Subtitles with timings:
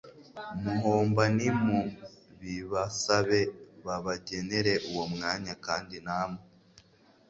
[0.65, 1.23] muhomba.
[1.37, 3.39] Nimubibasabe
[3.85, 6.41] babagenere uwo mwanya kandi namwe